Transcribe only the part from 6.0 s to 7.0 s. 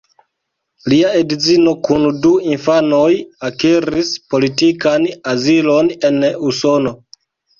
en Usono.